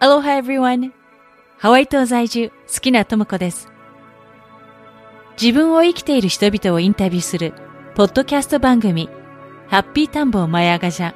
[0.00, 0.92] Aloha everyone!
[1.58, 3.68] ハワイ島在住、好きなともこです。
[5.40, 7.52] 自分を生きている人々をインタビューする、
[7.96, 9.08] ポッドキャスト番組、
[9.66, 11.14] ハッピータンボーマヤガジャ。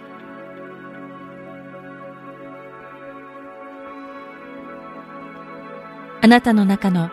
[6.21, 7.13] あなたの中の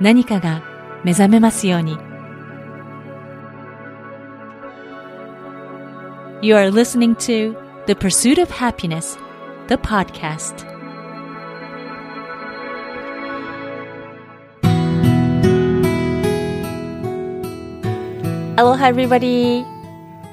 [0.00, 0.62] 何かが
[1.02, 1.98] 目覚めますように。
[6.42, 7.56] You are listening to
[7.86, 9.18] The Pursuit of Happiness,
[9.66, 10.71] the podcast.
[18.62, 19.64] Aloha everybody!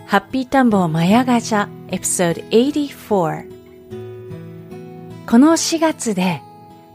[0.06, 3.50] ハッピータンボーマヤガジャエピソード84
[5.26, 6.44] この4月で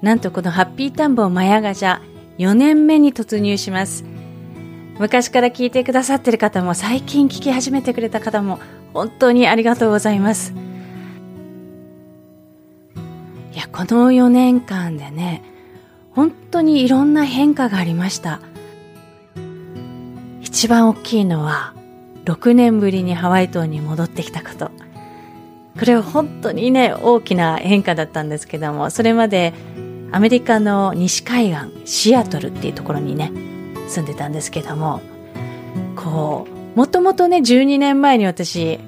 [0.00, 1.98] なんとこのハッピータンボーマヤガジャ
[2.38, 4.04] 4年目に突入します。
[5.00, 8.60] 昔から聞いてくださってる方も最近聞き始めてくれた方も
[8.92, 10.54] 本当にありがとうございます。
[13.52, 15.42] いやこの4年間でね
[16.12, 18.40] 本当にいろんな変化がありました。
[20.54, 21.74] 一番大きいのは
[22.26, 24.70] 6年ぶりにハワイ島に戻ってきたこと。
[25.76, 29.52] これは本当にね大きな変化だったんですけどもそれまで
[30.12, 33.32] アメリカの西海岸シアトルっていうところにね
[33.88, 35.00] 住んでたんですけども
[35.96, 38.78] こうもともとね12年前に私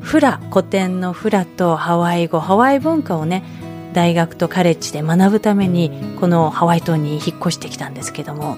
[0.00, 3.44] フラ古典のフラとハワイ語ハワイ文化をね
[3.92, 8.56] 大学とカレッジで学ぶためにこのハワイ島に引っ越してきたんですけども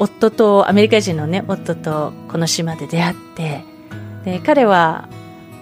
[0.00, 3.64] 夫とアメリカ人のね夫とこの島で出会って
[4.24, 5.08] で彼は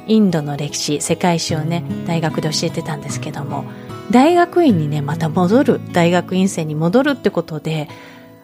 [0.06, 3.64] インドの歴史世界史をね大学で教えてたんですけども
[4.11, 7.89] 大学院にねまた戻る大学院生に戻るってことで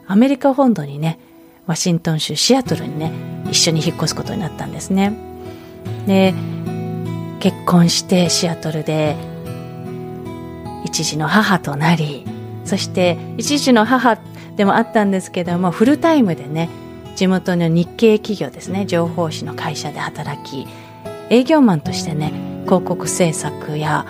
[0.06, 1.18] アメリカ本土にね
[1.66, 3.12] ワシントン州シアトルにね
[3.50, 5.16] 一緒に引っ越すことになったんですね。
[6.06, 6.34] で
[7.40, 9.16] 結婚してシアトルで
[10.84, 12.24] 一児の母となり
[12.64, 14.18] そして一児の母
[14.56, 16.68] でもあったんですけどもフルタイムでね
[17.16, 20.66] 地元の日系企業ですね情報誌の会社で働き
[21.30, 22.32] 営業マンとしてね
[22.64, 24.06] 広告制作や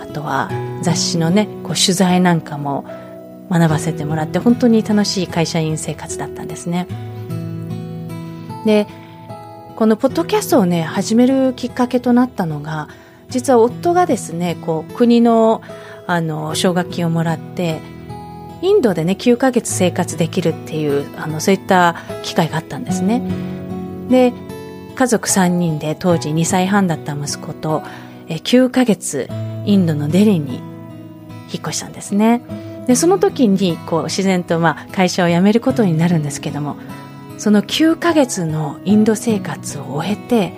[0.00, 0.50] あとは
[0.82, 2.84] 雑誌のねこう取材なんかも
[3.50, 6.86] 学ばせてもらって本当に楽しい会社員生活だったんですね。
[8.66, 8.86] で
[9.76, 12.88] このポッドキャストをね始めるきっかけとなったのが
[13.30, 15.62] 実は夫がですねこう国の
[16.06, 17.80] あの奨学金をもらって
[18.60, 23.22] インドでね9ヶ月生活できるっていうあのそういった機会があったんですね。
[24.08, 24.32] で
[24.94, 27.82] 家族3人で当時2歳半だった息子と
[28.28, 29.28] 9ヶ月
[29.64, 30.56] インドのデリに
[31.52, 32.42] 引っ越したんですね。
[32.86, 36.76] でその時にこう自然とまあ会社を辞めることになるんですけども
[37.36, 40.54] その9ヶ月のインド生活を終えて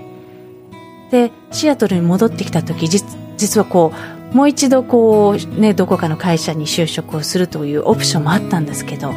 [1.10, 3.92] でシアトルに戻ってきた時実実はこ
[4.32, 9.14] うもう一度こうねどこかの会社に就職をするというオプションもあったんですけど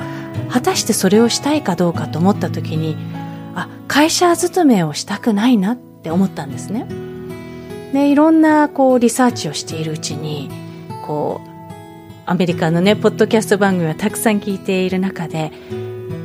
[0.50, 2.95] 果たしてそれをしたいかどうかと思った時に
[3.53, 6.88] あ会社勤めをしたくないなって思ったんですね。
[7.94, 10.50] でいろんなこうリサーチをしているうちに
[11.06, 11.50] こう
[12.25, 15.51] アメリカのねポッドキャスト番組をたくさん聞いている中で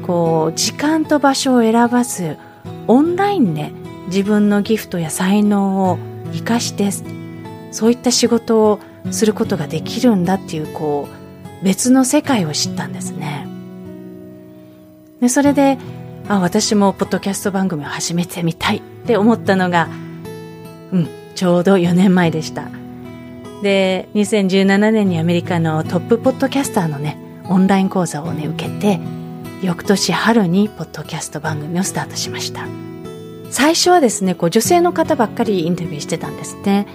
[0.07, 2.39] こう時間と場所を選ばず
[2.87, 3.73] オンラインで
[4.07, 5.99] 自分のギフトや才能を
[6.33, 6.91] 生かして
[7.71, 8.81] そういった仕事を
[9.11, 11.09] することができるんだっていうこ
[11.61, 13.47] う別の世界を知ったんですね。
[15.21, 15.79] でそれで
[16.29, 19.89] あ私もポッドキャスト番組を始めてみたいって思ったのが
[20.93, 22.69] うんちょうど4年前でした。
[23.63, 27.19] で2017年にアメリカのトップポッドキャスターのね
[27.49, 29.01] オンライン講座をね受けて
[29.63, 32.67] 翌年春にポッドキャスト番組をスタートしました。
[33.51, 36.87] 最初はですねこう女性の方ばっかりインタビューしてたんですね。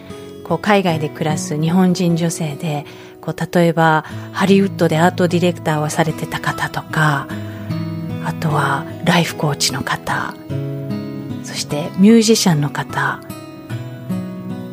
[0.43, 2.85] こう海外で暮らす日本人女性で
[3.21, 7.27] こう例えばハリウッドでアートディレクターをされてた方とか
[8.25, 10.33] あとはライフコーチの方
[11.43, 13.21] そしてミュージシャンの方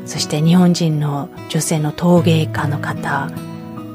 [0.06, 3.28] そして日本人の女性の陶芸家の方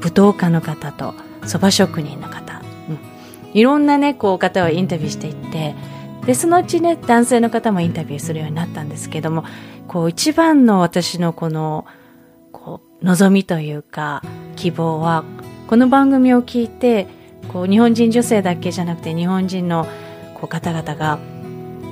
[0.00, 1.14] 踏家の方と
[1.46, 2.98] そば職人の方、うん、
[3.52, 5.74] いろんなねこう方をインタビューしていって
[6.24, 9.44] でそのうちね男性の方もインタビューするようになったんですけども
[9.88, 11.86] こう一番の私のこの
[12.52, 14.22] こう望みというか
[14.56, 15.24] 希望は
[15.68, 17.06] この番組を聞いて
[17.52, 19.86] こう日本人女性だけじゃなくて日本人の
[20.34, 21.18] こう方々が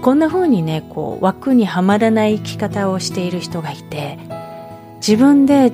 [0.02, 4.18] こんな風にねこう枠にはまらない生き方をしている人がいて
[4.96, 5.72] 自分で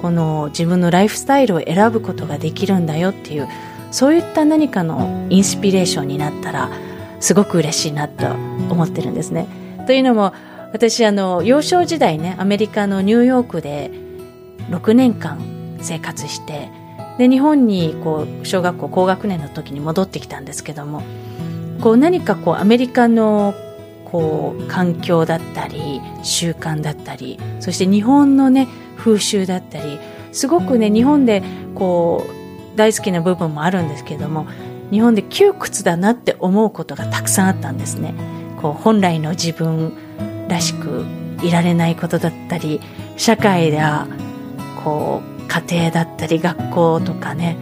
[0.00, 3.48] この自分のライフスタイルを選ぶことができるんだよっていう
[3.90, 6.70] そういった何かのインスピレーションになったら
[7.20, 9.46] すごく嬉しいなと思ってるんですね。
[9.86, 10.32] というのも
[10.72, 13.90] 私あの幼少時代ねアメリカのニューヨークで
[14.70, 15.38] 6年間
[15.80, 16.70] 生活して
[17.18, 21.02] で日本にこう小学校高学年の時に戻ってきたんですけども
[21.80, 23.54] こう何かこうアメリカの
[24.04, 29.98] こう環境だったり習慣だったりそして日本のね風習だったり
[30.32, 31.42] すごくね日本で
[31.74, 34.46] こう大好きな部分もあるんですけども
[34.90, 38.14] 日本で窮屈だなって思うことがたくさんあったんですね。
[38.60, 39.92] こう本来の自分
[40.52, 41.04] らしく
[41.42, 42.80] いられないことだったり
[43.16, 44.06] 社会や
[44.84, 47.56] こう家庭だったり学校とかね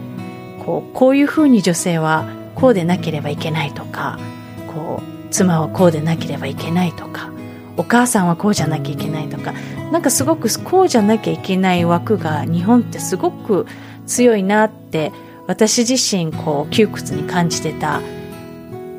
[0.63, 4.19] こうこういうふうに女性はこうでなければいけないとか
[4.67, 7.31] こう妻はこうでなければいけないとか
[7.77, 9.53] お母さんはこうじゃなきゃいけないとか
[9.91, 13.65] なんかすごくこうじゃなきゃいけない枠が日本ってすごく
[14.05, 15.11] 強いなって
[15.47, 18.01] 私自身こう窮屈に感じてた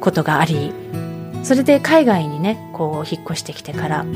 [0.01, 0.73] ことがあり
[1.43, 4.07] それで海外にねこう引っ越してきてから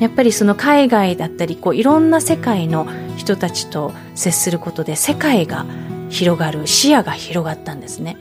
[0.00, 2.86] やっぱりその海外だったりこういろんな世界の
[3.16, 5.66] 人たちと接することで世界が
[6.08, 8.16] 広がる視野が広がったんですね。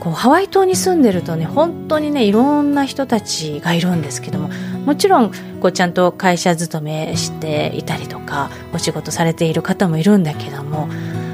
[0.00, 4.50] こうハワイ島に住んでるとね本当にねいろんな人たちがいるんですけども
[4.84, 5.30] もちろん
[5.60, 10.88] こうちゃんと会社勤めしていたりとかお仕事されている方もいるんだけども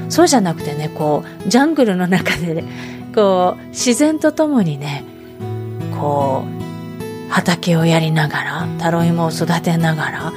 [0.09, 2.63] そうじゃなくてねこうジャングルの中で、ね、
[3.19, 5.03] こう自然とともにね
[5.99, 6.45] こ
[7.27, 10.33] う畑をやりながらタロイモを育てながら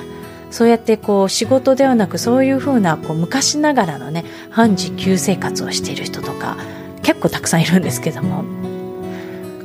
[0.50, 6.56] そうやってこう仕事ではなくそういうふうなこう昔ながらのね半自給生活をしている人とか
[7.04, 8.42] 結構たくさんいるんですけども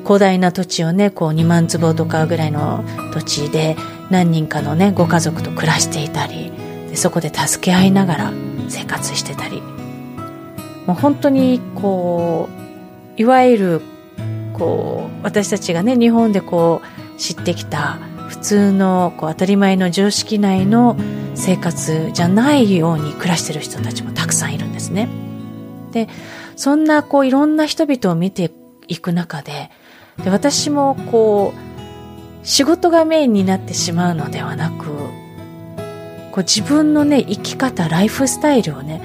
[0.04, 2.86] 広大な土地をねこう2万坪とかぐらいの
[3.16, 3.76] 土地で
[4.12, 6.52] 何人かのねご家族と暮らしていたり
[6.88, 8.34] でそこで助け合いながら
[8.70, 9.64] 生活してたり。
[10.86, 12.67] もう本当にこう
[13.18, 13.82] いわゆる
[14.54, 17.94] こう私たちがね日本でこう知ってきた
[18.28, 20.96] 普通のこう当たり前の常識内の
[21.36, 25.10] 生活じゃないように暮らしてる人たちもたくさんいるんですね。
[25.92, 26.08] で
[26.56, 28.52] そんなこういろんな人々を見て
[28.88, 29.72] いく中で
[30.24, 34.86] で私もこう仕事がメインになってしまうのではなく
[36.32, 39.02] こう自分のね生き方ライフスタイルをね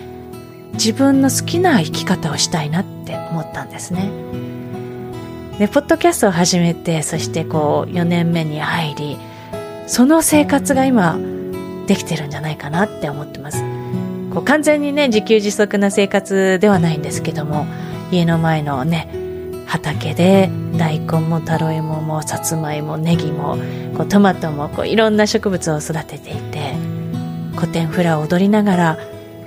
[0.75, 4.11] 自分の好きな生き方をしたいなっって思ったんですね。
[5.59, 9.19] でポッドキャストを始めてそしてこう4年目に入り
[9.87, 11.19] その生活が今
[11.87, 13.63] できてるんじゃないかなって思ってます。
[14.33, 17.67] こう完全にね自給自足な生活ではないんですけども
[18.11, 19.09] 家の前のね
[19.67, 23.59] 畑で大根もタロイモもさつまいもネギも
[23.97, 26.75] こうトマトもこういろんな植物を育てていて
[27.57, 28.99] 古典フラを踊りながら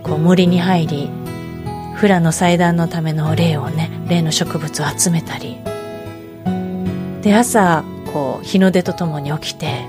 [0.03, 1.09] こう森に入り
[1.95, 5.57] フラの祭壇のための霊をね霊の植物を集めたり。
[7.21, 7.83] で朝
[8.13, 9.83] こう日の出とともに起きて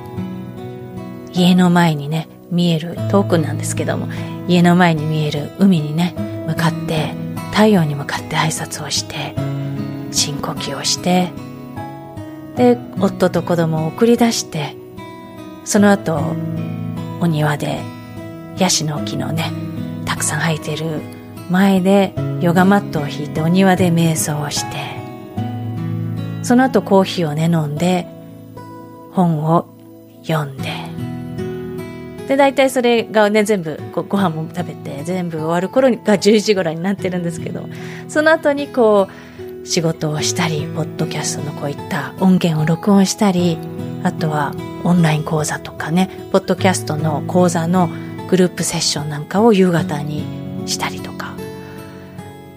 [1.34, 4.08] 家の前にね見える遠くなんですけども
[4.48, 6.14] 家の前に見える海にね
[6.46, 7.12] 向かって
[7.52, 9.34] 太陽に向かって挨拶をして
[10.12, 11.30] 深呼吸をして
[12.56, 14.74] で夫と子供を送り出して
[15.66, 16.18] その後
[17.20, 17.82] お庭で
[18.58, 19.52] ヤシの木のね
[20.06, 21.15] たくさん生えてる
[21.50, 24.96] 前でヨガマットを引いてお庭で瞑想をして
[26.42, 28.06] その後コーヒーをね飲んで
[29.12, 29.66] 本を
[30.22, 30.86] 読んで。
[32.28, 37.68] で大体それがね全部ごご飯も食べて全部終わる頃が10時頃になってるんですけど
[38.08, 39.08] その後にこ
[39.62, 43.58] う仕事をしたりポッドキャストのこういった音源を録音したり
[44.02, 44.54] あとは
[44.84, 47.88] オンライン講座とかねポッドキャストの講座の
[48.28, 50.24] グループセッションなんかを夕方に
[50.66, 51.15] したりとか。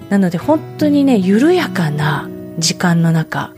[0.10, 3.54] なので本当にね緩やかな時間の中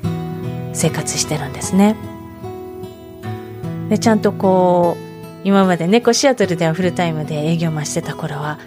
[0.74, 1.96] 生活してるんですね。
[3.90, 5.12] でちゃんとこう
[5.44, 8.60] 今までね、こうシアトルではフルタイムで営業マンしてた頃は、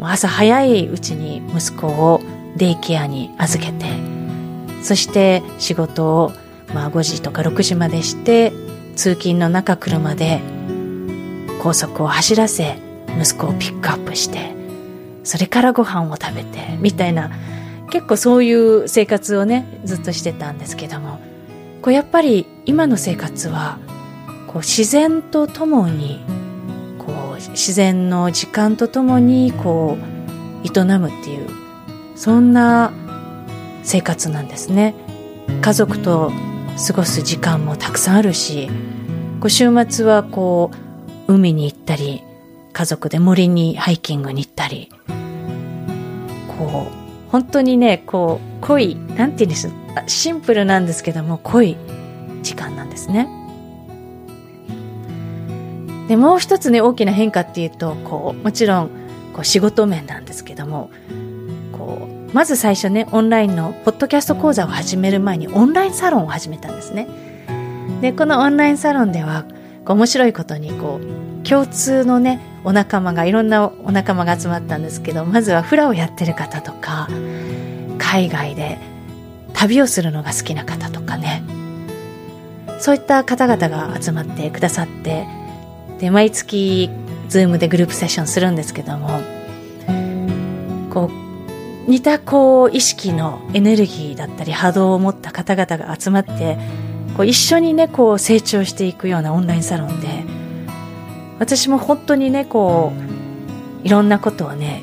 [0.00, 2.20] 朝早いうちに息子を
[2.56, 3.86] デイケアに預けて、
[4.82, 6.32] そして仕事を
[6.72, 8.52] まあ5時とか6時までして、
[8.94, 10.40] 通勤の中車で
[11.62, 12.78] 高速を走らせ、
[13.20, 14.54] 息子をピックアップして、
[15.26, 17.30] それからご飯を食べて、みたいな、
[17.90, 21.20] 結構そういう生活をね、ずっとしてたんですけども、
[21.86, 23.78] こうやっぱり今の生活は
[24.48, 26.20] こう自然とともに
[26.98, 31.48] こう自然の時間とともにこう営むっていう
[32.16, 32.92] そんな
[33.84, 34.96] 生活なんですね。
[35.62, 36.32] 家族と
[36.88, 38.68] 過ごす時間もたくさんあるし
[39.40, 40.72] こう週末はこ
[41.28, 42.24] う海に行ったり
[42.72, 44.90] 家族で森にハイキングに行ったり
[46.58, 49.70] こう本当にねこう濃いなんて言うんです
[50.06, 51.76] シンプルなんですけども濃い
[52.42, 53.28] 時間なんですね
[56.08, 58.90] で、もう一つね、大きな変化っていうと、こう、もちろん、
[59.32, 60.90] こう、仕事面なんですけども、
[61.72, 67.08] こう、まず最初ね、オンラインのポッドキャスト講座を始める前にオンラインサロンを始めたんですね。
[68.00, 69.44] で、このオンラインサロンでは、
[69.84, 77.08] 面白いことに、こう、共通のね、お仲間が、いろんなお仲間が集まったんですけど、まずはフラをやってる方とか、
[77.96, 78.78] 海外で
[79.52, 81.44] 旅をするのが好きな方とかね、
[82.80, 85.28] そういった方々が集まってくださって、
[86.00, 86.90] で、毎月、
[87.28, 89.20] ズームでグループセッションするんですけども、
[90.90, 91.08] こ
[91.86, 96.58] う、似たこう、意識のエネルギーだったり波動を持った方々が集まって、
[97.16, 100.35] こう一緒にね、こう成長していくようなオンラインサロンで、
[101.38, 102.92] 私も本当にね、こ
[103.84, 104.82] う、いろんなことをね、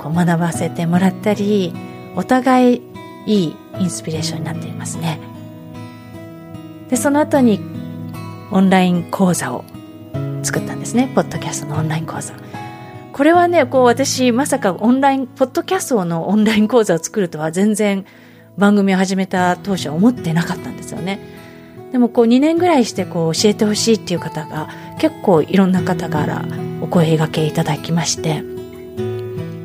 [0.00, 1.72] こう学ばせてもらったり、
[2.16, 2.82] お互い
[3.26, 5.20] いいインスピレーションになっていますね。
[6.90, 7.60] で、その後に
[8.50, 9.64] オンライン講座を
[10.42, 11.10] 作ったんですね。
[11.14, 12.34] ポッドキャストのオンライン講座。
[13.12, 18.04] これはね、こう私、まさかオンライン、ポッドキャストのオンライン講座を作るとは全然
[18.58, 21.41] 番組を始めた当初は思ってなかったんですよね。
[21.92, 24.68] でもこう2年ぐらいしてこう教えてほしいっていう方が
[24.98, 26.44] 結構いろんな方から
[26.80, 28.42] お声がけいただきまして、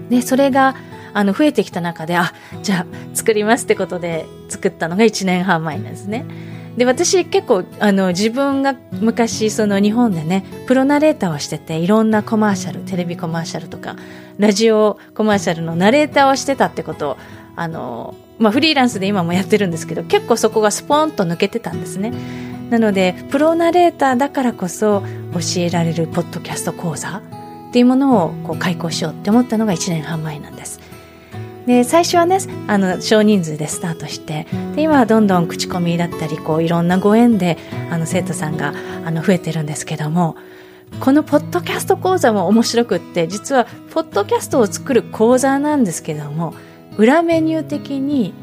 [0.09, 0.75] で、それが
[1.13, 6.25] あの増えてきた中で、あ、じゃあ作りますってことで作ったのが1年半前なんですね。
[6.77, 13.95] で、私結構、あの、自分が昔、その日本でね、プロナレーターをしてて、いろんなコマーシャル、テレビコマーシャルとか、
[14.37, 17.17] ラジオコマーシャルのナレーターをしてたってことを、
[17.55, 22.13] あの、まあ、フリーランスで今もやってるんですけど、結構そこがスポーンと抜けてたんですね。
[22.69, 25.01] なので、プロナレーターだからこそ
[25.33, 27.21] 教えられるポッドキャスト講座
[27.69, 30.79] っていうものをこう開講しようって思ったのが1年半前なんです。
[31.67, 37.57] で最初はねあの少人数でスタートしてで今はどんどん口コミだったりこういろんなご縁で
[37.91, 38.73] あの生徒さんが
[39.05, 40.37] あの増えてるんですけども
[41.01, 46.53] このポッドキャスト講座も面白くって実はポッドキャストを作る講座なんですけども
[46.97, 48.33] 裏メニュー的に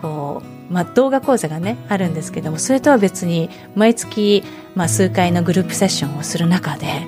[0.00, 4.42] こう、まあ、動画講座がねあるんですけどもそれとは別に毎月、
[4.74, 7.06] まあ、数回のグループセッションをする中で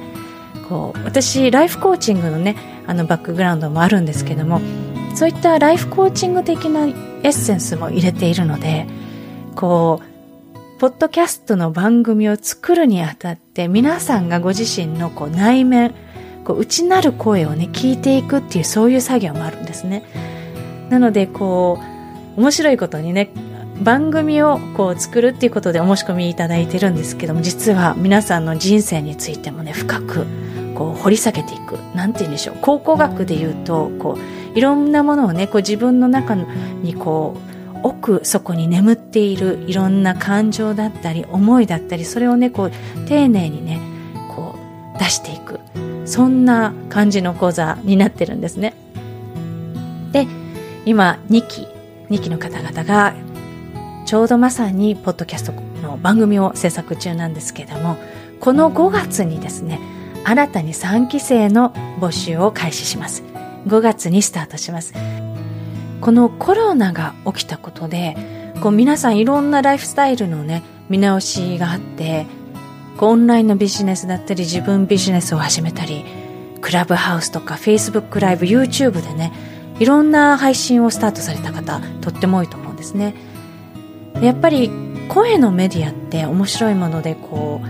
[0.68, 4.60] こう私ライフコーチングのねあのバックグラウンドもあるんですけども
[5.14, 6.92] そういったライフコーチング的なエ
[7.28, 8.86] ッセンスも入れているので、
[9.54, 15.94] こう、ポッドキャストの番組を作るにあたって、皆さんがご自身のこう内面、
[16.44, 20.04] こう内なる声をね、聞いていくっていう、そういう作業もあるんですね。
[20.90, 21.78] なので、こ
[22.36, 23.30] う、面白いことにね、
[23.82, 30.26] 番組をこう作るっていうことでお申し込みいただいてるんですけども、実は皆さんの人生についてもね、深く
[30.74, 31.78] こう掘り下げていく。
[31.94, 32.56] なんて言うんでしょう。
[32.60, 42.70] 考古学で言うと、こう、いろんなものをねこう自分の中にこう奥底に眠っているいろんな感情だったり思いだったりそれをねこう
[43.06, 43.80] 丁寧にね
[44.34, 44.56] こ
[44.96, 45.60] う出していく
[46.04, 48.74] そんな感じの講座になってるんですね
[50.12, 50.26] で
[50.86, 51.66] 今2期
[52.08, 53.14] 2期の方々が
[54.06, 57.96] ちょうどまさにポッドキャストの番組を制作中なんですけども
[58.40, 59.78] この5月にですね
[60.24, 63.22] 新たに3期生の募集を開始します。
[63.66, 64.94] 5月にスタートします。
[66.00, 68.16] このコロナが起きたことで
[68.62, 72.26] こう皆さんいろんなライフスタイルのね見直しがあって
[72.98, 76.04] オンラインのビジネスだったり自分ビジネスを始めたり
[76.60, 79.32] クラブハウスとか Facebook ライブ YouTube でね
[79.80, 83.14] いろんな配信をスタートされた方とっても多いと思うんですね。
[84.22, 84.70] やっぱり
[85.08, 87.68] 声のメディアって面白いものでこう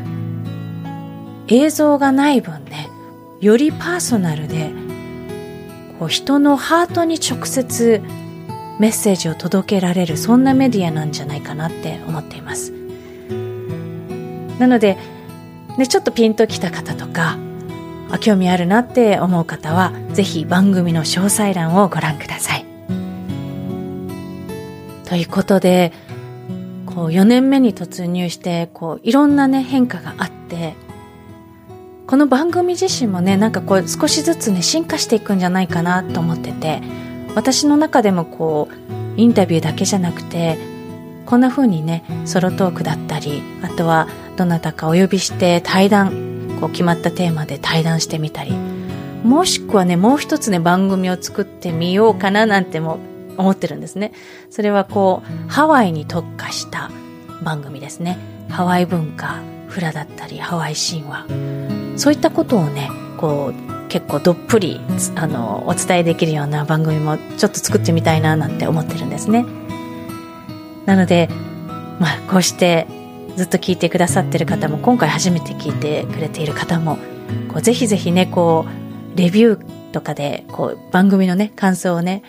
[1.46, 2.90] 映像がない分ね
[3.40, 4.72] よりパーソナルで
[5.98, 8.02] こう人のハートに直接
[8.80, 12.72] メッセージを届けられるそんなメディアなんじゃないかなって思っています。
[14.58, 14.98] なので、
[15.78, 17.38] ね、ちょっとピンときた方とか
[18.18, 22.66] 興味あるなって思う方はぜひ番組の詳細欄をご覧ください。
[25.04, 25.92] ということで
[26.86, 30.74] こう4年目に突入してこういろんなね変化があって
[32.06, 36.80] この番組自身もねなんかこう少しずつね進化していくんじゃないかなと思ってて
[37.34, 38.68] 私の中でもこ
[39.16, 40.58] うインタビューだけじゃなくて
[41.26, 46.29] こんな風にねソロトークだったりあとはどなたかお呼びして対談
[46.60, 48.52] こう決まったテーマで対談してみたり
[49.24, 52.98] もしくはねもう一つね番組を作ってみようかななんても
[53.36, 54.12] 思ってるんですね。
[54.50, 56.90] それはこうハワイに特化した
[57.42, 58.18] 番組ですね。
[58.50, 61.26] ハワイ文化フラだったりハワイ神話。
[61.96, 64.80] そういったことをねこう結構どっぷり
[65.16, 69.44] あのお伝えできるような番組もちょっと作ってみたいななんて思ってるんですね。
[70.86, 71.28] なので
[71.98, 72.86] まあこうして
[73.40, 76.98] ずっと聞いてくださってる方も今回初めて聞いてくれている方も
[77.48, 78.66] こうぜひぜひね、こ
[79.14, 82.22] う、レビューとかで、こう、番組のね、感想をね、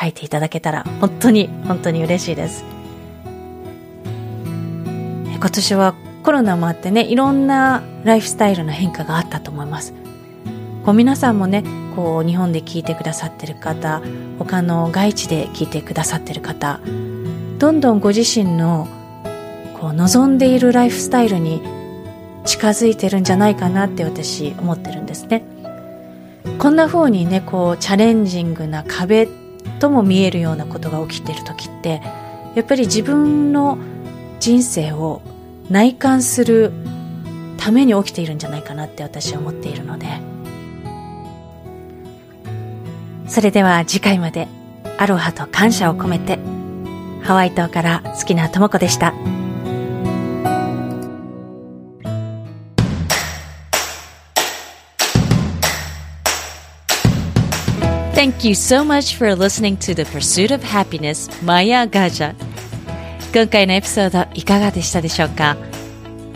[0.00, 2.64] 書いていただけたら、本当に、本当に嬉しいです。
[5.38, 5.94] 今年は
[6.24, 9.92] コロナもあってね、いろんなライフスタイルの変化があったと思います。
[10.84, 11.62] こう皆さんもね、
[11.94, 14.02] こう日本で聞いてくださってる方、
[14.38, 16.80] 他の外地で聞いてくださってる方、
[17.58, 18.88] どんどんご自身の
[19.80, 21.60] こう望んでいるライフスタイルに
[22.44, 25.44] 近づいてるんじゃないかなって私思ってるんですね。
[26.58, 29.28] こんな風にね、こうチャレンジングな壁
[29.80, 32.00] とも見えるようなことが起きてる時って、
[32.54, 33.76] やっぱり自分の
[34.40, 35.20] 人生を
[35.68, 36.72] 内観する
[37.58, 40.06] ために起きているんじゃないかなって私は思っているので
[43.26, 44.46] それでは次回まで
[44.98, 46.38] アロハと感謝を込めて
[47.22, 49.12] ハワイ島から好きなともこでした。
[58.16, 62.34] Thank you so much for listening to The Pursuit of Happiness, Maya Gaja.
[63.34, 65.58] 今回のエピソードいかがでしたでしょうか？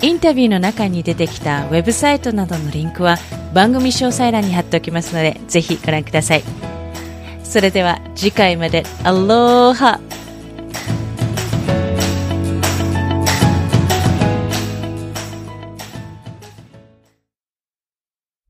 [0.03, 3.17] インタビューの中に出てきたウェブサイトなどのリンクは
[3.55, 6.43] 番組詳細欄に貼っておきますのでぜひご覧ください。
[7.43, 8.83] それでは次回まで。
[9.03, 10.01] アローハ